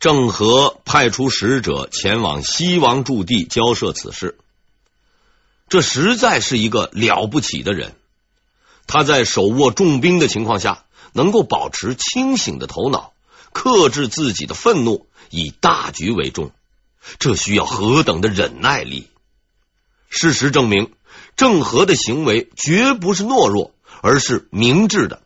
[0.00, 4.38] 郑和派出使者前往西王驻地交涉此事，
[5.68, 7.96] 这实在是一个了不起的人。
[8.86, 13.12] 他在手握重兵的情况下，能够保持清醒的头脑，
[13.52, 16.52] 克制自己的愤怒，以大局为重。
[17.18, 19.08] 这需要何等的忍耐力！
[20.08, 20.92] 事实证明，
[21.36, 25.22] 郑和的行为绝不是懦弱，而是明智的。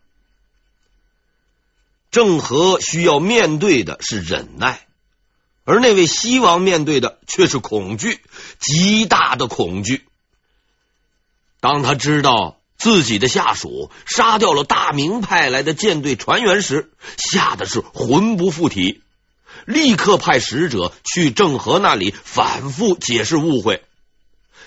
[2.13, 4.87] 郑和需要面对的是忍耐，
[5.65, 8.21] 而那位西王面对的却是恐惧，
[8.61, 10.05] 极大的恐惧。
[11.59, 19.03] 当他知道自己的下属杀掉了大明派来的舰队船员时，吓得是魂不附体，
[19.65, 23.83] 立刻派使者去郑和那里反复解释误会。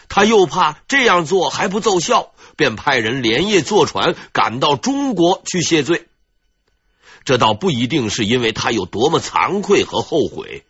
[0.10, 6.08] 他又怕这样做还不奏效，便派人连夜坐船赶到中国去谢罪。
[7.26, 10.64] 这倒不一定是因为他有多么惭愧和后悔，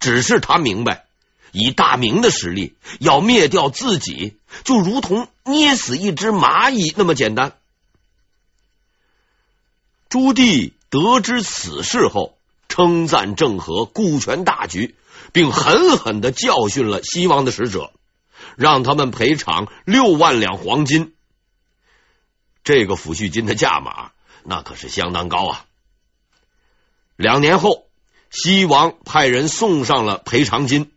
[0.00, 1.04] 只是他明白，
[1.52, 7.52] 以大明的实力要灭掉自己，就如同捏死一只蚂蚁那么简单。
[10.08, 12.38] 朱棣得知此事后，
[12.70, 14.94] 称赞郑和顾全大局，
[15.32, 17.92] 并狠狠的教训了西王的使者，
[18.56, 21.12] 让他们赔偿六万两黄金。
[22.64, 24.12] 这个抚恤金的价码，
[24.44, 25.64] 那可是相当高啊！
[27.18, 27.88] 两年后，
[28.30, 30.92] 西王派人送上了赔偿金，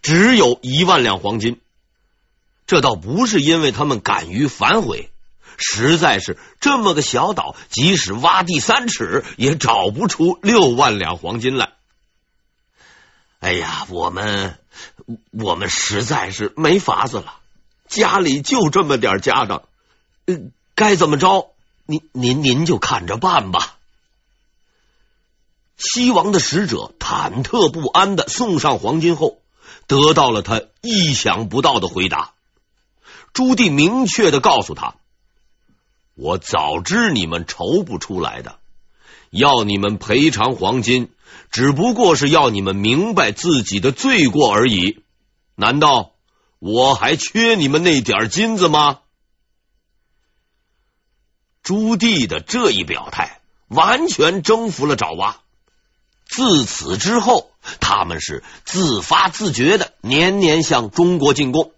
[0.00, 1.60] 只有一万两黄金。
[2.66, 5.10] 这倒不是因为他们敢于反悔，
[5.58, 11.74] 实在是这么个小岛，即使挖地三尺，也找不出六万两黄金来。
[13.40, 14.58] 哎呀，我们
[15.30, 17.34] 我们实在是没法子了，
[17.86, 19.64] 家里就这么点家当，
[20.24, 21.50] 嗯，该怎么着？
[21.84, 23.75] 您您您就看着办吧。
[25.76, 29.38] 西王的使者忐忑不安的送上黄金后，
[29.86, 32.32] 得到了他意想不到的回答。
[33.34, 34.94] 朱棣明确的告诉他
[36.16, 38.58] ：“我早知你们筹不出来的，
[39.30, 41.10] 要你们赔偿黄金，
[41.50, 45.02] 只不过是要你们明白自己的罪过而已。
[45.56, 46.12] 难道
[46.58, 49.00] 我还缺你们那点金子吗？”
[51.62, 55.40] 朱棣的这一表态，完全征服了爪哇。
[56.26, 57.50] 自此之后，
[57.80, 61.72] 他们是自发自觉的年年向中国进贡。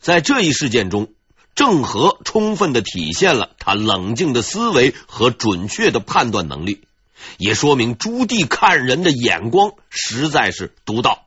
[0.00, 1.12] 在这一事件中，
[1.54, 6.84] 郑和充分的体现了他冷静的思维和准确的判断能力，
[7.36, 11.26] 也说明朱棣看人的眼光实在是独到。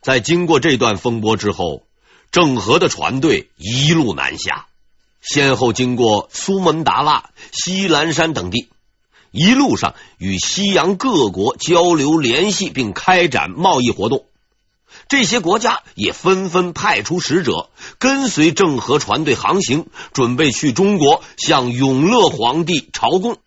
[0.00, 1.84] 在经过这段风波之后，
[2.30, 4.68] 郑和的船队一路南下，
[5.20, 8.68] 先后经过苏门答腊、西兰山等地。
[9.30, 14.24] 一路上与西洋各国交流联系，并开展贸易活动。
[15.08, 17.68] 这些国家也纷纷派出使者
[17.98, 23.38] 跟随郑和船队航行，准备去中国向永乐皇帝朝贡。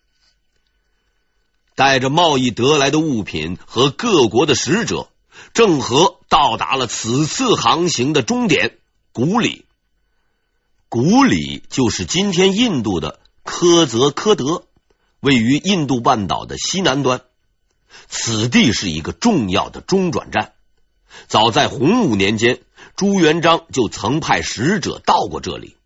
[1.74, 5.08] 带着贸易得来的物品和各国的使者，
[5.52, 8.78] 郑和到达了此次航行的终点
[9.12, 9.64] 古里。
[10.88, 14.64] 古里就是今天印度的科泽科德。
[15.22, 17.20] 位于印度半岛的西南端，
[18.08, 20.52] 此地是一个重要的中转站。
[21.28, 22.60] 早在洪武年间，
[22.96, 25.76] 朱元璋就曾派使者到过这里，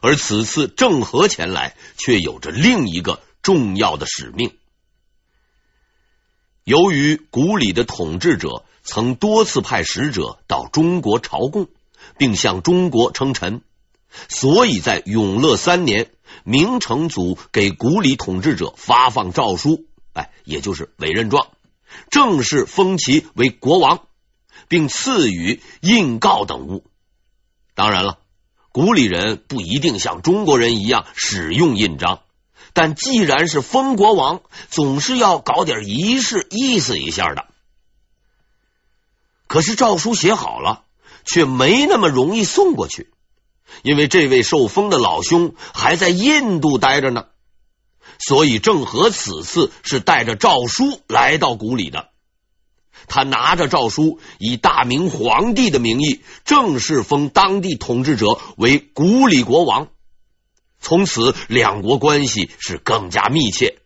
[0.00, 4.52] 而此次郑和前来，却有着另一个重要的使命。
[6.62, 11.66] 由于古里的统治者曾多次派使者到中国朝贡，
[12.16, 13.60] 并向中国称臣，
[14.28, 16.12] 所以在永乐三年。
[16.44, 21.48] 明成祖给古里统治者发放诏书，哎，也就是委任状，
[22.10, 24.06] 正式封其为国王，
[24.68, 26.84] 并赐予印告等物。
[27.74, 28.18] 当然了，
[28.72, 32.20] 古里人不一定像中国人一样使用印章，
[32.74, 37.46] 但既然是封国王，总是要搞点仪式，意思一下的。
[39.46, 40.84] 可是诏书写好了，
[41.24, 43.13] 却没那么容易送过去。
[43.82, 47.26] 因为这位受封的老兄还在印度待着呢，
[48.18, 52.10] 所以郑和此次是带着诏书来到古里的。
[53.06, 59.88] 他拿着诏书，以大明皇帝的名义正式封当地统治者为古里国王。
[60.80, 63.78] 从此，两国关系是更加密切。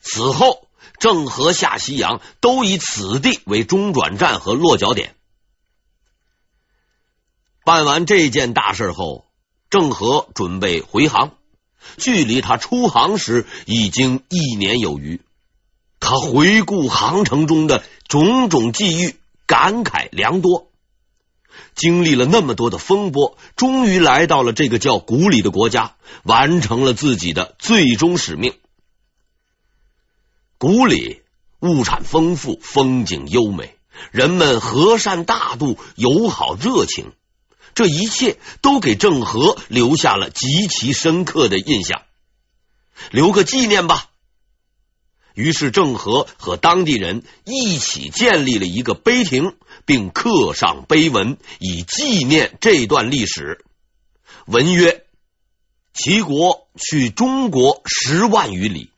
[0.00, 5.16] 此后，郑和下西洋都以此地为中转站和落脚点。
[7.66, 9.24] 办完这件大事后，
[9.70, 11.32] 郑和准备回航。
[11.96, 15.20] 距离他出航时已经一年有余，
[15.98, 19.16] 他回顾航程中的种种际遇，
[19.46, 20.68] 感慨良多。
[21.74, 28.54] 经历了那么多的风波，终于来到了这个叫古里的国家，完成了自己的最终使命。
[30.56, 31.22] 古里
[31.58, 33.74] 物产丰富，风景优美，
[34.12, 37.10] 人们和善大度，友好热情，
[37.76, 42.04] 这一切都给郑和留下了极其深刻的印象，
[43.10, 44.08] 留个纪念吧。
[45.34, 49.52] 于是，郑和和当地人一起建立了一个碑亭，
[49.84, 53.62] 并刻上碑文，以纪念这段历史。
[54.46, 55.04] 文曰
[55.92, 58.90] ：“齐国去中国十万余里，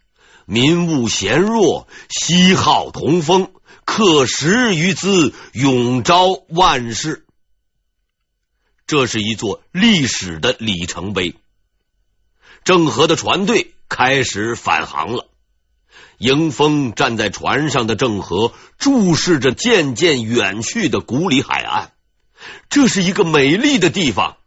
[0.46, 3.50] 民物贤弱，西好同风，
[3.84, 7.24] 刻十余兹，永昭万世。”
[8.88, 11.36] 这是一座历史的里程碑。
[12.64, 15.28] 郑和的船队开始返航了。
[16.16, 21.92] 迎风站在船上的郑和注视着渐渐远去的古里海岸，
[22.70, 24.38] 这是一个美丽的地方，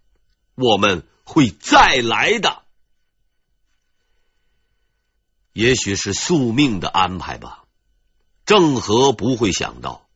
[0.55, 2.63] 我们会再来的。
[5.53, 7.63] 也许是宿命的安排吧。
[8.45, 10.09] 郑和不会想到，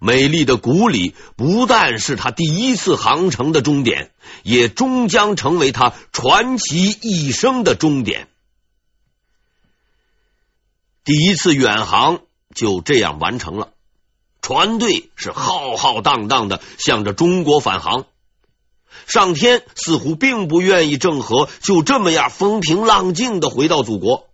[0.00, 4.12] 美丽的古里不但是他第一次航程的终点，
[4.42, 8.28] 也终将成为他传奇一生的终点。
[11.04, 12.20] 第一次远航
[12.54, 13.72] 就这样完成了，
[14.42, 18.06] 船队是浩浩荡荡的向着中国返航。
[19.06, 24.28] 上天似乎并不愿意郑和就这么样风平浪静的回到祖国，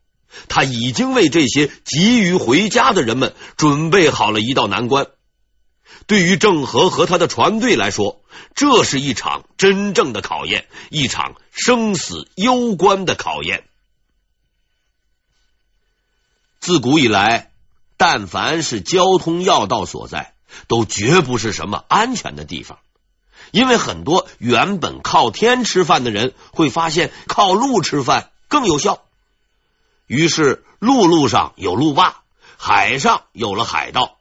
[0.49, 5.07] 他已经为这些急于回家的人们准备好了一道难关。
[6.07, 8.21] 对于郑和和他的船队来说，
[8.55, 13.65] 这是一场真正的考验，一场生死攸关的考验。
[16.61, 17.51] 自古以来，
[17.97, 20.35] 但凡是交通要道所在，
[20.67, 22.79] 都绝不是什么安全的地方。
[23.51, 29.05] 因为很多原本靠天吃饭的人，会发现靠路吃饭更有效。
[30.07, 32.23] 于是，陆路上有路霸，
[32.57, 34.19] 海上有了海盗。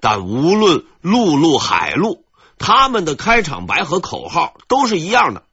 [0.00, 2.24] 但无论陆路海路，
[2.58, 5.44] 他们的开场白和口号都是一样的：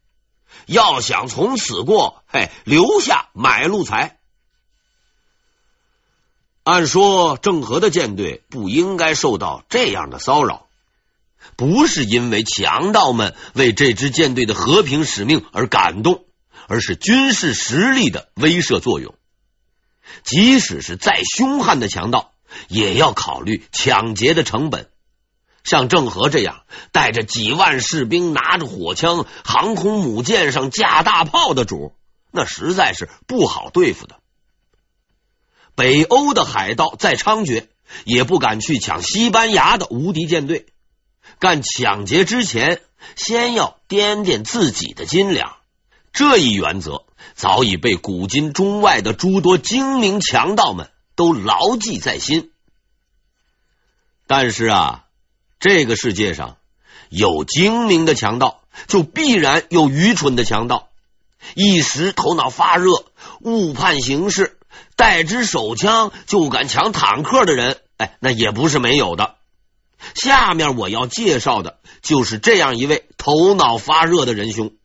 [0.66, 4.18] 要想从此过，嘿，留下买路财。
[6.64, 10.68] 按说郑和的舰队不应该受到这样的骚扰，
[11.56, 16.26] 不是因为强盗们为这支舰队的和平使命而感动，
[16.68, 19.16] 而是军事实力的威慑作用。
[20.24, 22.34] 即使是再凶悍的强盗，
[22.68, 24.90] 也要考虑抢劫的成本。
[25.64, 26.64] 像郑和这样
[26.94, 31.94] 带着几万士兵、拿着火枪、航空母舰上架大炮的主，
[32.32, 34.16] 那实在是不好对付的。
[35.76, 37.68] 北欧的海盗再猖獗，
[38.06, 40.68] 也不敢去抢西班牙的无敌舰队。
[41.40, 42.82] 干抢劫之前，
[43.18, 45.58] 先要掂掂自己的斤两。
[46.14, 47.04] 这一原则
[47.36, 52.52] 早已被古今中外的诸多精明强盗们都牢记在心。
[54.28, 55.04] 但是啊，
[55.60, 56.58] 这个世界上
[57.10, 60.88] 有精明的强盗，就必然有愚蠢的强盗。
[61.56, 63.06] 一时头脑发热，
[63.42, 64.58] 误判形势。
[64.96, 69.36] 带支手枪就敢抢坦克的人，哎，那也不是没有的。
[70.14, 74.76] 下面我要介绍的就是这样一位头脑发热的仁兄。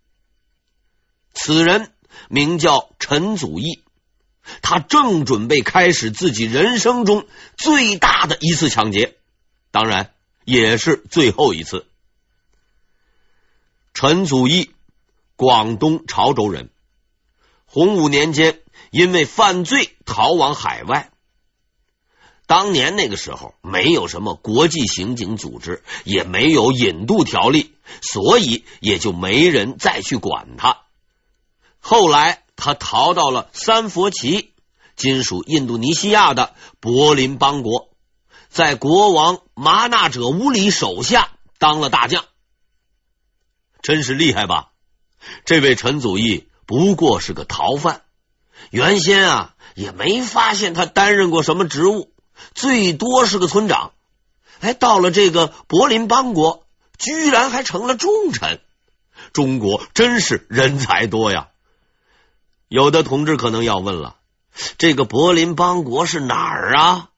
[1.35, 1.93] 此人
[2.29, 3.82] 名叫陈祖义，
[4.63, 9.17] 他正准备开始自己人生中最大的一次抢劫，
[9.71, 10.13] 当然
[10.45, 11.87] 也是最后一次。
[13.95, 14.71] 陈祖义，
[15.37, 16.71] 广东潮州人，
[17.67, 18.59] 洪武年间。
[18.91, 21.11] 因为犯罪逃往海外，
[22.47, 27.73] 当年那个时候没有什么国际刑警组织，也没有引渡条例，
[28.03, 30.83] 所以也就没人再去管他。
[31.81, 34.53] 后来他逃到了三佛齐，
[34.95, 37.91] 今属印度尼西亚的柏林邦国，
[38.51, 42.25] 在国王麻纳者乌里手下当了大将，
[43.83, 44.69] 真是厉害吧？
[45.45, 48.03] 这位陈祖义不过是个逃犯。
[48.71, 52.13] 原先啊，也没发现他担任过什么职务，
[52.55, 53.91] 最多是个村长。
[54.61, 56.65] 哎，到了这个柏林邦国，
[56.97, 58.61] 居然还成了重臣。
[59.33, 61.49] 中国真是人才多呀！
[62.73, 64.17] 有的同志可能要问了，
[64.79, 67.11] 这个柏林邦国是哪儿啊？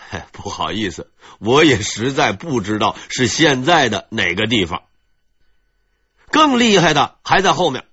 [0.32, 1.10] 不好意思，
[1.40, 4.84] 我也实在不知道是现在的哪个地方。
[6.30, 7.84] 更厉害的还在后面，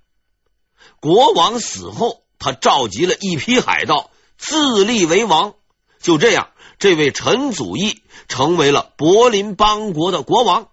[1.01, 2.23] 国王死后。
[2.41, 5.55] 他召集了一批海盗，自立为王，
[5.99, 10.69] 就这样，这位陈祖义成为了柏林邦国的国王。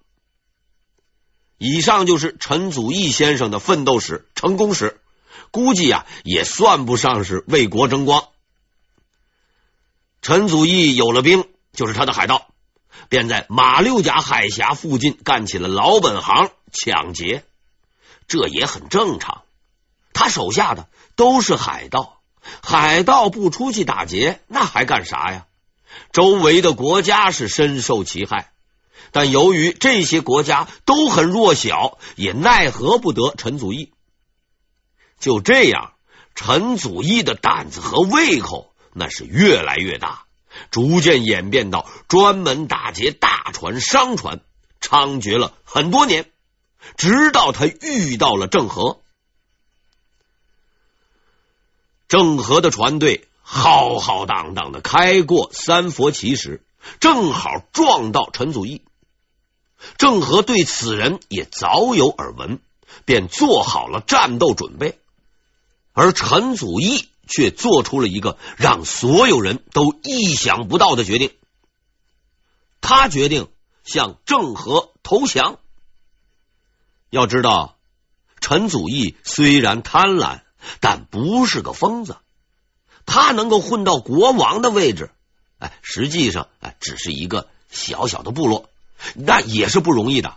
[1.58, 5.00] 以上就是陈祖义先生的奋斗史、成功史，
[5.50, 8.28] 估计呀、啊、也算不上是为国争光。
[10.22, 12.48] 陈祖义有了兵，就是他的海盗，
[13.08, 17.44] 便在马六甲海峡附近干起了老本行——抢劫。
[18.26, 19.42] 这也很正常，
[20.12, 22.20] 他手下的都是海盗，
[22.60, 25.46] 海盗不出去打劫，那还干啥呀？
[26.12, 28.50] 周围的国家是深受其害，
[29.12, 33.92] 但由于这些国家都很弱小，也奈何不得陈祖义。
[35.18, 35.92] 就这样，
[36.34, 40.24] 陈祖义的胆子和胃口那是越来越大，
[40.70, 44.40] 逐渐演变到专门打劫大船、商船，
[44.80, 46.30] 猖獗了很多年。
[46.96, 49.00] 直到他遇到了郑和，
[52.06, 56.62] 郑和的船队浩浩荡荡的开过三佛齐时，
[57.00, 58.84] 正好撞到陈祖义。
[59.98, 62.60] 郑和对此人也早有耳闻，
[63.04, 65.00] 便做好了战斗准备。
[65.96, 71.32] 而陈祖义却做出了一个让所有人都意想不到的决定，
[72.82, 73.48] 他决定
[73.82, 75.58] 向郑和投降。
[77.08, 77.78] 要知道，
[78.42, 80.42] 陈祖义虽然贪婪，
[80.80, 82.18] 但不是个疯子。
[83.06, 85.10] 他能够混到国王的位置，
[85.58, 88.68] 哎，实际上哎，只是一个小小的部落，
[89.14, 90.36] 那也是不容易的。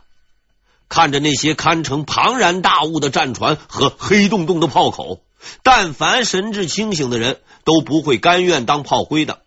[0.87, 5.21] 看着那些堪称庞然大物的战船和黑洞洞的炮口，
[5.63, 9.43] 但凡神志清醒的人都不会甘愿当炮灰的。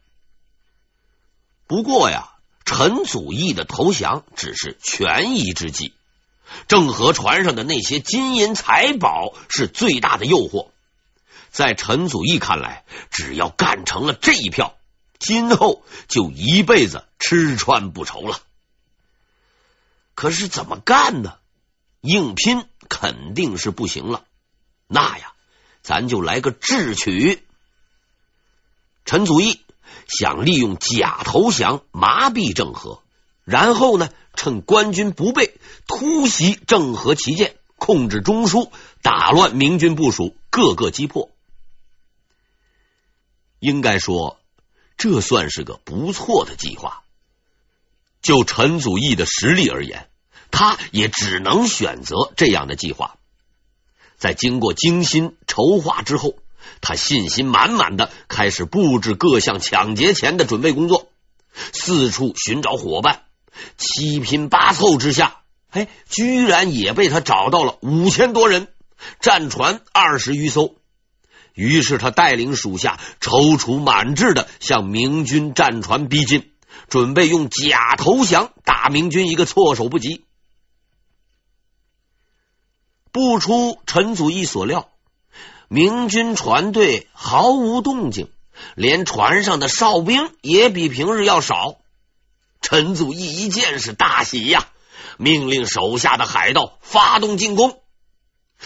[1.66, 2.32] 不过呀，
[2.64, 5.94] 陈祖义的投降只是权宜之计。
[6.68, 10.68] 郑和船上的那些金银财宝是最大的诱惑，
[11.50, 14.76] 在陈祖义看来，只要干成了这一票，
[15.18, 18.38] 今后就一辈子吃穿不愁了。
[20.14, 21.38] 可是怎么干呢？
[22.02, 24.24] 硬拼肯定是不行了。
[24.88, 25.31] 那呀，
[25.82, 27.42] 咱就来个智取。
[29.04, 29.60] 陈祖义
[30.06, 33.02] 想利用假投降麻痹郑和，
[33.44, 38.70] 然后呢，趁官军不备，突袭郑和旗舰，控制中枢，
[39.02, 41.30] 打乱明军部署，各个击破。
[43.58, 44.38] 应该说，
[44.96, 47.02] 这算是个不错的计划。
[48.22, 50.08] 就陈祖义的实力而言，
[50.52, 53.16] 他也只能选择这样的计划。
[54.22, 56.36] 在经过精心筹划之后，
[56.80, 61.08] 他信心满满的开始布置各项抢劫前的准备工作，
[61.72, 63.22] 四处寻找伙伴。
[63.76, 65.38] 七拼八凑之下，
[65.70, 68.68] 哎，居然也被他找到了五千多人，
[69.18, 70.76] 战船二十余艘。
[71.52, 76.52] 于是他带领属下踌躇满志的向明军战船逼近，
[76.88, 80.22] 准备用假投降打明军一个措手不及。
[83.12, 84.88] 不出陈祖义所料，
[85.68, 88.30] 明军船队毫无动静，
[88.74, 91.76] 连船上的哨兵也比平日要少。
[92.62, 94.68] 陈祖义一见是大喜呀，
[95.18, 97.80] 命令手下的海盗发动进攻。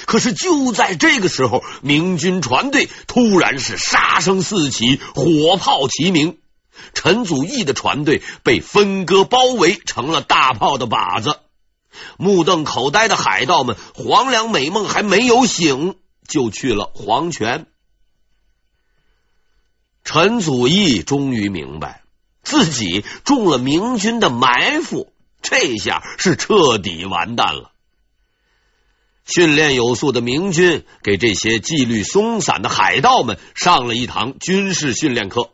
[0.05, 6.39] 可是就在这个时候，明军船队突然是杀声四起，火炮齐鸣，
[6.95, 11.41] 陈祖义的船队被分割包围，成了大炮的靶子。
[12.19, 17.67] 目瞪口呆的海盗们，黄粱美梦还没有醒，就去了黄泉。
[20.05, 22.03] 陈祖义终于明白。
[22.43, 25.13] 自己中了明军的埋伏，
[25.43, 27.73] 这下是彻底完蛋了。
[29.27, 35.51] 训练有素的明军给这些纪律松散的海盗们上了一堂军事训练课，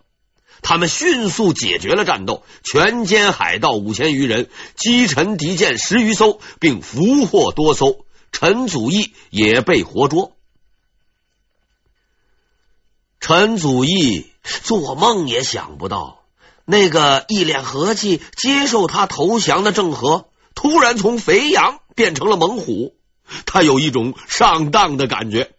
[0.62, 8.06] 他们迅速解决了战斗，全歼海盗五千余人，击沉敌舰十余艘，并俘获多艘。
[8.30, 10.36] 陈祖义也被活捉。
[13.20, 16.22] 陈祖义做梦也想不到。
[16.64, 22.94] 那个一脸和气接受他投降的郑和，突然从肥羊变成了猛虎，
[23.46, 25.52] 他有一种上当的感觉。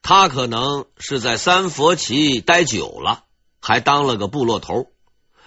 [0.00, 3.24] 他可能是在三佛齐待久了，
[3.60, 4.90] 还当了个部落头，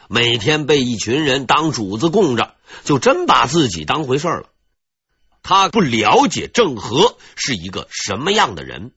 [0.08, 4.44] 每天被一群人当主子供着，就真把自己当回事了。
[5.44, 8.92] 他不了解郑和是一个什么样的人，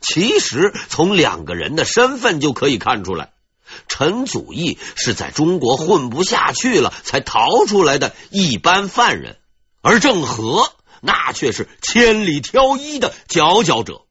[0.00, 3.32] 其实从两个人的身份就可以看出来。
[3.88, 9.38] 陈祖义是在中国混不下去了才逃出来的一般犯人，
[9.82, 14.03] 而郑和那却是千里挑一的佼佼者。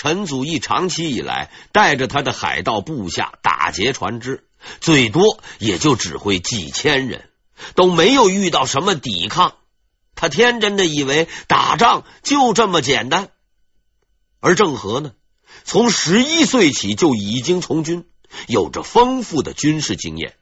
[0.00, 4.44] 陈祖义长期以来带着他的海盗部下打劫船只，
[4.80, 7.28] 最多也就指挥几千人，
[7.74, 9.56] 都没有遇到什么抵抗。
[10.14, 13.30] 他天真的以为打仗就这么简单。
[14.38, 15.14] 而郑和呢，
[15.64, 18.04] 从十一岁起就已经从军，
[18.46, 20.36] 有着丰富的军事经验。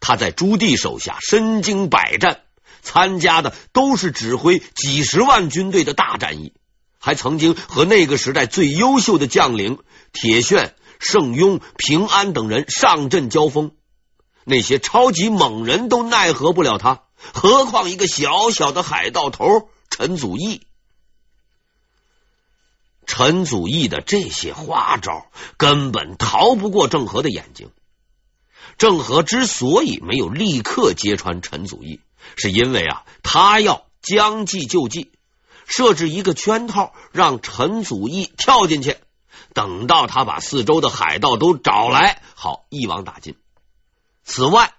[0.00, 2.40] 他在朱棣手下身经百战，
[2.82, 6.52] 参加的都是指挥几十万军队的大战役。
[6.98, 9.78] 还曾经和那个时代最优秀的将领
[10.12, 13.72] 铁铉、盛庸、平安等人上阵交锋，
[14.44, 20.62] 那些超级猛人都奈何不了他，何况一个小小的海盗头陈祖义。
[23.06, 27.70] 陈祖义的这些花招根本逃不过郑和的眼睛。
[28.76, 32.00] 郑和之所以没有立刻揭穿陈祖义，
[32.36, 35.10] 是因为啊，他要将计就计。
[35.68, 38.96] 设置一个圈套，让陈祖义跳进去，
[39.52, 43.36] 等到他把四周的海盗都找来，好一网打尽。
[44.24, 44.72] 此外，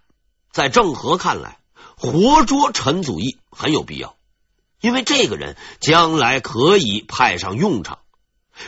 [0.51, 1.59] 在郑和看来，
[1.95, 4.15] 活捉陈祖义很有必要，
[4.81, 7.99] 因为这个人将来可以派上用场。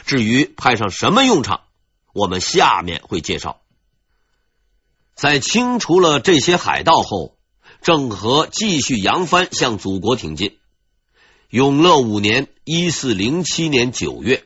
[0.06, 1.62] 至于派上什么用场，
[2.14, 3.62] 我们下面会介绍。
[5.16, 7.36] 在清除了这些海盗后，
[7.82, 10.60] 郑和继续扬帆向祖国挺进。
[11.52, 14.46] 永乐五年（一四零七年九月），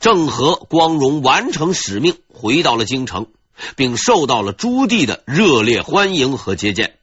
[0.00, 3.26] 郑和光荣完成使命，回到了京城，
[3.76, 6.96] 并受到了朱棣的热烈欢迎和接见。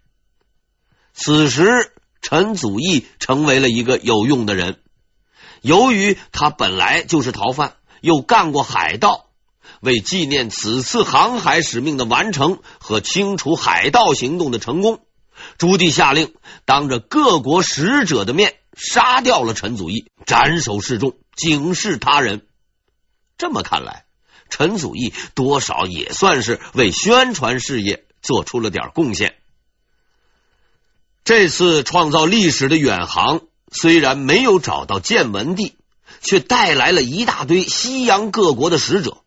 [1.14, 4.80] 此时，陈祖义成为了一个有用的人。
[5.62, 9.28] 由于他本来就是逃犯，又干过海盗，
[9.82, 15.02] 为纪念此次航海使命的完成和清除海盗行动的成功，
[15.60, 16.34] 朱棣下令
[16.66, 18.56] 当着各国使者的面。
[18.78, 22.46] 杀掉了陈祖义，斩首示众，警示他人。
[23.38, 24.06] 这么看来，
[24.50, 29.36] 陈祖义多少也算是为宣传事业做出了点贡献。
[31.24, 35.76] 这次创造历史的远航，虽然没有找到建文帝，
[36.22, 39.18] 却带来了一大堆西洋各国的使者。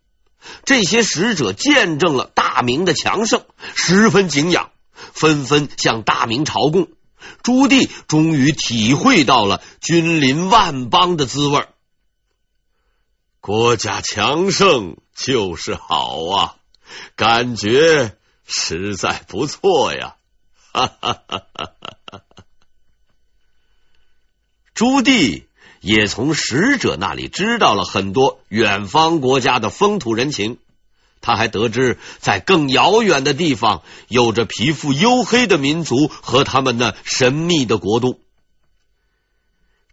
[0.65, 6.89] 这些使者见证了大明的强盛，十分敬仰，纷纷向大明朝贡。
[7.43, 11.67] 朱棣终于体会到了君临万邦的滋味。
[13.41, 16.57] 国家强盛就是好啊，
[17.17, 20.17] 感觉实在不错呀！
[20.73, 21.73] 哈哈哈哈
[22.11, 22.23] 哈。
[24.75, 25.45] 朱棣
[25.81, 30.59] 也从使者那里知道了很多远方国家的风土人情。
[31.21, 38.21] 他还得知，在更遥远的地方，有着皮肤黝黑的民族和他们那神秘的国度。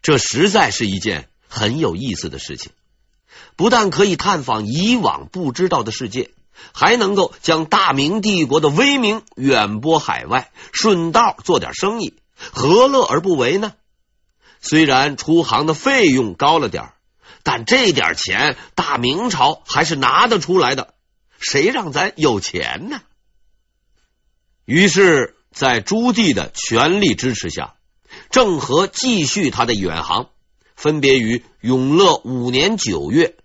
[0.02, 2.72] 这实在是一件很有意思的事情，
[3.58, 6.32] 不但可以探访以往不知道的世界，
[6.72, 12.14] 还能够将大明帝国的威名远播海外，顺道做点生意，
[12.54, 13.74] 何乐而不为呢？
[14.62, 16.94] 虽然出航的费用高了点，
[17.44, 20.94] 但这点钱大明朝还是拿得出来的。
[21.40, 23.02] 谁让咱有钱呢？
[24.66, 27.76] 于是，在朱棣的全力支持下，
[28.30, 30.30] 郑和继续他的远航，
[30.76, 33.38] 分别于永乐五年九月、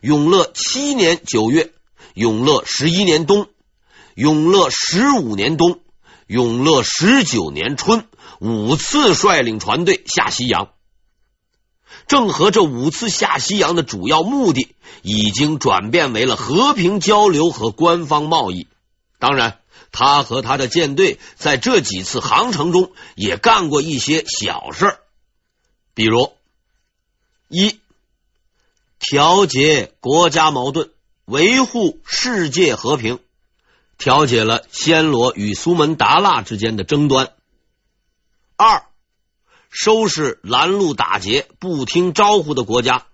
[0.00, 1.72] 永乐七年九月、
[2.14, 3.48] 永乐十一年冬、
[4.14, 5.80] 永乐十五年冬、
[6.26, 8.06] 永乐十九年春
[8.40, 10.70] 五次率领船队下西洋。
[12.10, 18.66] 郑和这五次下西洋的主要目的，已经转变为了和平交流和官方贸易。
[19.20, 19.60] 当然，
[19.92, 24.98] 他和他的舰队在这几次航程中也干过一些小事儿，
[25.94, 26.32] 比如
[27.46, 27.78] 一
[28.98, 30.90] 调节国家矛盾，
[31.26, 33.20] 维护世界和平，
[33.98, 37.32] 调解了暹罗与苏门答腊之间的争端。
[38.56, 38.84] 二
[39.70, 43.06] 收拾拦路打劫、不听招呼的国家，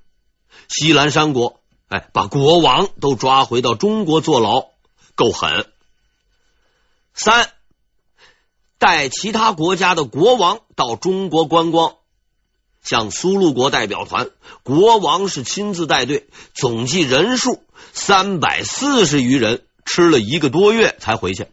[0.68, 4.70] 西兰山国，哎，把国王都抓回到中国坐牢，
[5.14, 5.66] 够狠。
[7.12, 7.50] 三，
[8.78, 11.96] 带其他国家的国王到中国观光，
[12.82, 14.30] 像苏禄国代表团，
[14.62, 21.48] 国王是亲自带队，总计人数三百四十余人，吃了一个多月才回去。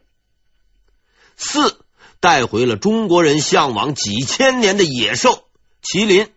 [1.35, 1.77] 四。
[2.23, 5.43] 带回了中国人向往几千年的野兽
[5.81, 6.29] 麒麟，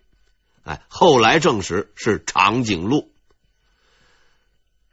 [0.65, 3.13] 哎，后来证实是长颈鹿。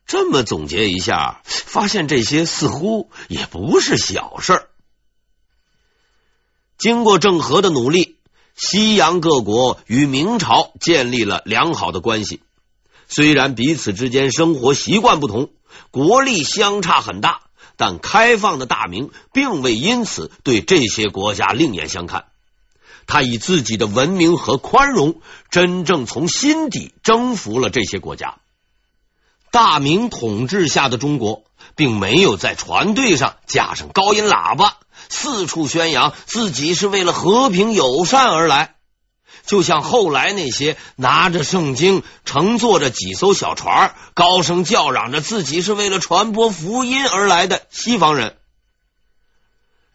[0.06, 4.70] 这么总结一下，发现这些似乎也不是小事儿。
[6.78, 8.20] 经过郑和的努力，
[8.54, 12.44] 西洋各国与明朝建立了良好的关系。
[13.08, 15.50] 虽然彼此之间生活习惯不同，
[15.90, 17.42] 国力相差很大，
[17.78, 22.26] 但开放的大明并未因此对这些国家另眼相看。
[23.06, 28.36] 他以自己的文明和宽容，真正从心底征服了这些国家。
[29.52, 31.44] 大明统治下的中国，
[31.76, 34.78] 并没有在船队上架上高音喇叭，
[35.10, 38.76] 四处宣扬自己是为了和平友善而来。
[39.46, 48.38] 就像后来那些拿着圣经、乘坐着几艘小船、高声叫嚷着自己是为了传播福音而来的西方人。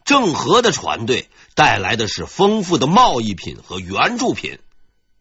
[0.05, 4.59] 郑和的船队带来的是丰富的贸易品和援助品。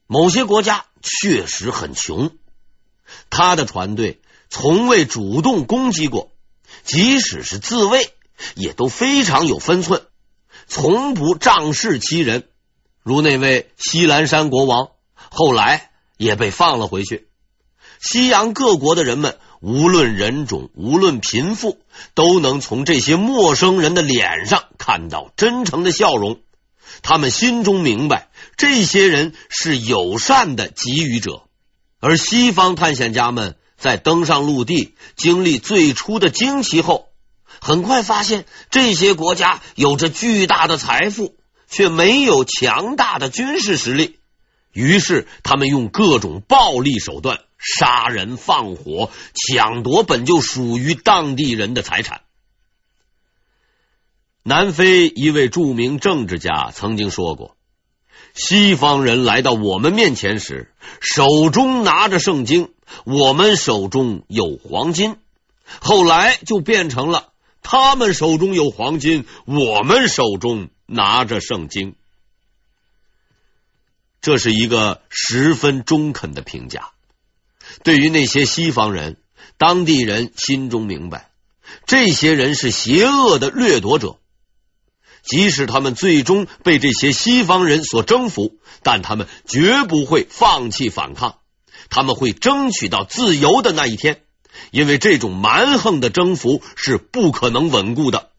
[0.07, 2.31] 某些国家确实很穷，
[3.29, 6.33] 他的船队从未主动攻击过，
[6.85, 8.15] 即使是自卫，
[8.55, 10.07] 也都非常有分寸，
[10.67, 12.49] 从不仗势欺人。
[13.09, 14.91] 如那位西兰山国王，
[15.31, 17.29] 后来也被放了回去。
[18.01, 21.79] 西洋各国的人们，无论人种，无论贫富，
[22.13, 26.41] 都能从这些陌生人的脸上看到真诚的笑容。
[27.01, 31.45] 他们心中明白，这些人是友善的给予者。
[32.01, 37.09] 而西方探险家们在登上陆地，经历最初的惊奇后，
[37.59, 41.38] 很快发现这些国家有着巨大的财富。
[41.69, 44.19] 却没有强大的军事实力，
[44.73, 52.23] 于是他们用各种暴力手段杀人放火，抢夺本就属于当地人的财产。
[54.43, 57.55] 南非一位著名政治家曾经说过
[58.33, 62.71] ：“西方人来到我们面前时，手中拿着圣经，
[63.05, 65.17] 我们手中有黄金；
[65.81, 71.97] 后来就变成了他们手中有黄金，我们手中。”拿着圣经，
[74.23, 76.93] 这是一个十分中肯的评价。
[77.83, 79.19] 对于那些西方人，
[79.59, 81.31] 当地人心中明白，
[81.85, 84.17] 这些人是邪恶的掠夺者。
[85.23, 91.41] 即使他们最终被这些西方人所征服，但他们绝不会放弃反抗。
[91.91, 94.23] 他们会争取到自由的那一天，
[94.71, 98.31] 因为这种蛮横的征服是不可能稳固的。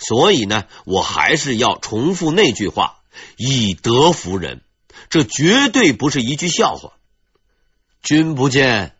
[0.00, 2.96] 所以呢，我还是要重复那句话：
[3.36, 4.62] 以德服人，
[5.10, 6.94] 这绝对不是一句笑话。
[8.02, 8.96] 君不见，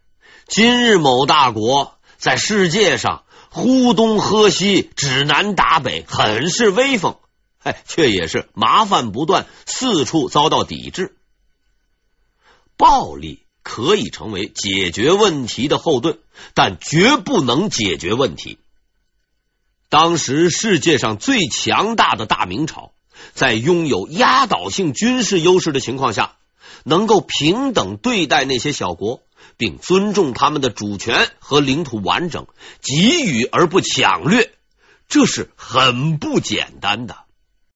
[0.47, 7.17] 今日某大国在世界上呼东喝西，指南打北，很是威风，
[7.59, 11.17] 哎，却也是麻烦不断，四处遭到抵制。
[12.77, 16.19] 暴力可以成为解决问题的后盾，
[16.55, 18.59] 但绝不能解决问题。
[19.91, 22.93] 当时世界上最强大的大明朝，
[23.35, 26.37] 在拥有压倒性军事优势的情况下，
[26.85, 29.25] 能够平等对待那些小国，
[29.57, 32.47] 并尊重他们的主权和领土完整，
[32.81, 34.53] 给予而不抢掠，
[35.09, 37.17] 这是很不简单的。